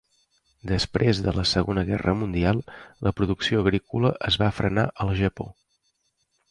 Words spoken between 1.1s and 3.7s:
de la Segona guerra mundial, la producció